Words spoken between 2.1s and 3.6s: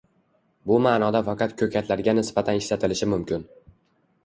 nisbatan ishlatilishi mumkin.